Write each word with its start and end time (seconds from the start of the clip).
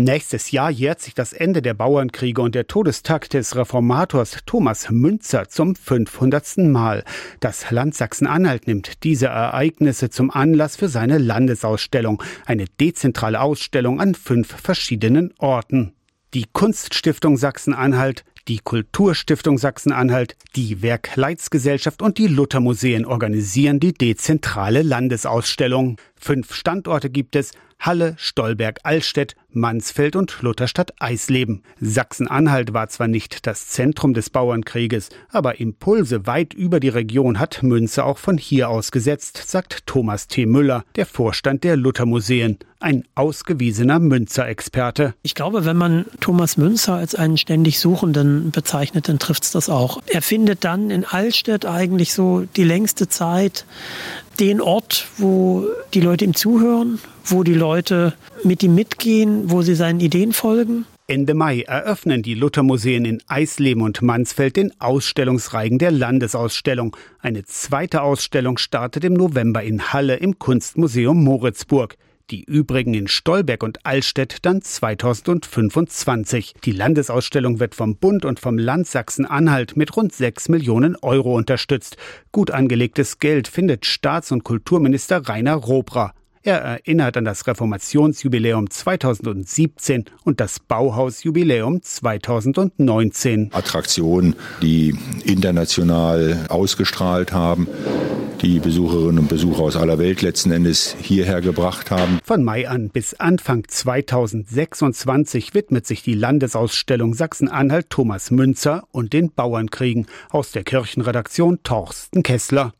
Nächstes 0.00 0.52
Jahr 0.52 0.70
jährt 0.70 1.00
sich 1.00 1.14
das 1.14 1.32
Ende 1.32 1.60
der 1.60 1.74
Bauernkriege 1.74 2.40
und 2.40 2.54
der 2.54 2.68
Todestag 2.68 3.28
des 3.30 3.56
Reformators 3.56 4.36
Thomas 4.46 4.90
Münzer 4.90 5.48
zum 5.48 5.74
500. 5.74 6.58
Mal. 6.58 7.02
Das 7.40 7.72
Land 7.72 7.96
Sachsen-Anhalt 7.96 8.68
nimmt 8.68 9.02
diese 9.02 9.26
Ereignisse 9.26 10.08
zum 10.08 10.30
Anlass 10.30 10.76
für 10.76 10.88
seine 10.88 11.18
Landesausstellung, 11.18 12.22
eine 12.46 12.66
dezentrale 12.80 13.40
Ausstellung 13.40 14.00
an 14.00 14.14
fünf 14.14 14.46
verschiedenen 14.46 15.34
Orten. 15.38 15.94
Die 16.32 16.44
Kunststiftung 16.52 17.36
Sachsen-Anhalt, 17.36 18.22
die 18.46 18.58
Kulturstiftung 18.58 19.58
Sachsen-Anhalt, 19.58 20.36
die 20.54 20.80
Werk-Leids-Gesellschaft 20.80 22.02
und 22.02 22.18
die 22.18 22.28
Luthermuseen 22.28 23.04
organisieren 23.04 23.80
die 23.80 23.94
dezentrale 23.94 24.82
Landesausstellung. 24.82 25.96
Fünf 26.14 26.54
Standorte 26.54 27.10
gibt 27.10 27.34
es, 27.34 27.50
Halle, 27.78 28.14
Stolberg, 28.18 28.80
Allstedt, 28.82 29.36
Mansfeld 29.50 30.16
und 30.16 30.42
Lutherstadt 30.42 30.92
Eisleben. 30.98 31.62
Sachsen-Anhalt 31.80 32.72
war 32.72 32.88
zwar 32.88 33.08
nicht 33.08 33.46
das 33.46 33.68
Zentrum 33.68 34.14
des 34.14 34.30
Bauernkrieges, 34.30 35.08
aber 35.30 35.60
Impulse 35.60 36.26
weit 36.26 36.54
über 36.54 36.80
die 36.80 36.88
Region 36.88 37.38
hat 37.38 37.62
Münze 37.62 38.04
auch 38.04 38.18
von 38.18 38.36
hier 38.36 38.68
aus 38.68 38.90
gesetzt, 38.90 39.42
sagt 39.46 39.86
Thomas 39.86 40.26
T. 40.26 40.46
Müller, 40.46 40.84
der 40.96 41.06
Vorstand 41.06 41.64
der 41.64 41.76
Luthermuseen, 41.76 42.58
ein 42.80 43.04
ausgewiesener 43.14 43.98
Münzer-Experte. 43.98 45.14
Ich 45.22 45.34
glaube, 45.34 45.64
wenn 45.64 45.76
man 45.76 46.06
Thomas 46.20 46.56
Münzer 46.56 46.94
als 46.94 47.14
einen 47.14 47.38
ständig 47.38 47.80
Suchenden 47.80 48.50
bezeichnet, 48.50 49.08
dann 49.08 49.18
trifft 49.18 49.44
es 49.44 49.52
das 49.52 49.68
auch. 49.68 50.02
Er 50.06 50.22
findet 50.22 50.64
dann 50.64 50.90
in 50.90 51.04
Allstedt 51.04 51.64
eigentlich 51.64 52.12
so 52.12 52.44
die 52.56 52.64
längste 52.64 53.08
Zeit 53.08 53.64
den 54.40 54.60
Ort, 54.60 55.06
wo 55.18 55.66
die 55.94 56.00
Leute 56.00 56.24
ihm 56.24 56.34
zuhören, 56.34 56.98
wo 57.24 57.42
die 57.42 57.54
Leute 57.54 58.14
mit 58.44 58.62
ihm 58.62 58.74
mitgehen, 58.74 59.50
wo 59.50 59.62
sie 59.62 59.74
seinen 59.74 60.00
Ideen 60.00 60.32
folgen. 60.32 60.86
Ende 61.10 61.32
Mai 61.32 61.62
eröffnen 61.62 62.22
die 62.22 62.34
Luthermuseen 62.34 63.06
in 63.06 63.22
Eisleben 63.28 63.82
und 63.82 64.02
Mansfeld 64.02 64.56
den 64.56 64.78
Ausstellungsreigen 64.78 65.78
der 65.78 65.90
Landesausstellung. 65.90 66.94
Eine 67.20 67.44
zweite 67.44 68.02
Ausstellung 68.02 68.58
startet 68.58 69.04
im 69.04 69.14
November 69.14 69.62
in 69.62 69.92
Halle 69.92 70.16
im 70.16 70.38
Kunstmuseum 70.38 71.24
Moritzburg. 71.24 71.96
Die 72.30 72.44
übrigen 72.44 72.92
in 72.92 73.08
Stolberg 73.08 73.62
und 73.62 73.86
Allstedt 73.86 74.38
dann 74.42 74.60
2025. 74.60 76.56
Die 76.62 76.72
Landesausstellung 76.72 77.58
wird 77.58 77.74
vom 77.74 77.96
Bund 77.96 78.26
und 78.26 78.38
vom 78.38 78.58
Land 78.58 78.86
Sachsen-Anhalt 78.86 79.78
mit 79.78 79.96
rund 79.96 80.12
6 80.12 80.50
Millionen 80.50 80.94
Euro 80.96 81.34
unterstützt. 81.34 81.96
Gut 82.30 82.50
angelegtes 82.50 83.18
Geld 83.18 83.48
findet 83.48 83.86
Staats- 83.86 84.30
und 84.30 84.44
Kulturminister 84.44 85.26
Rainer 85.26 85.54
Robra. 85.54 86.12
Er 86.42 86.58
erinnert 86.58 87.16
an 87.16 87.24
das 87.24 87.46
Reformationsjubiläum 87.46 88.68
2017 88.68 90.04
und 90.22 90.38
das 90.38 90.60
Bauhausjubiläum 90.60 91.82
2019. 91.82 93.50
Attraktionen, 93.54 94.36
die 94.60 94.94
international 95.24 96.44
ausgestrahlt 96.50 97.32
haben 97.32 97.66
die 98.42 98.60
Besucherinnen 98.60 99.18
und 99.18 99.28
Besucher 99.28 99.62
aus 99.62 99.76
aller 99.76 99.98
Welt 99.98 100.22
letzten 100.22 100.50
Endes 100.50 100.96
hierher 101.00 101.40
gebracht 101.40 101.90
haben. 101.90 102.18
Von 102.24 102.44
Mai 102.44 102.68
an 102.68 102.90
bis 102.90 103.14
Anfang 103.14 103.64
2026 103.66 105.54
widmet 105.54 105.86
sich 105.86 106.02
die 106.02 106.14
Landesausstellung 106.14 107.14
Sachsen-Anhalt 107.14 107.90
Thomas 107.90 108.30
Münzer 108.30 108.84
und 108.92 109.12
den 109.12 109.32
Bauernkriegen 109.32 110.06
aus 110.30 110.52
der 110.52 110.64
Kirchenredaktion 110.64 111.62
Torsten 111.62 112.22
Kessler. 112.22 112.72